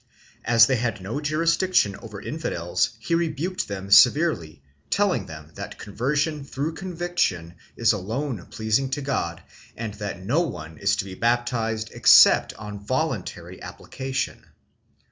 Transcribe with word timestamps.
As 0.45 0.65
they 0.65 0.77
had 0.77 0.99
no 0.99 1.21
jurisdiction 1.21 1.95
over 1.97 2.19
infidels, 2.19 2.95
he 2.97 3.13
rebuked 3.13 3.67
them 3.67 3.91
severely, 3.91 4.63
telling 4.89 5.27
them 5.27 5.51
that 5.53 5.77
conversion 5.77 6.43
through 6.43 6.73
conviction 6.73 7.53
is 7.75 7.93
alone 7.93 8.43
pleasing 8.47 8.89
to 8.89 9.01
God 9.03 9.43
and 9.77 9.93
that 9.93 10.25
no 10.25 10.41
one 10.41 10.79
is 10.79 10.95
to 10.95 11.05
be 11.05 11.13
baptized 11.13 11.91
except 11.93 12.51
on 12.55 12.83
voluntary 12.83 13.61
application. 13.61 14.47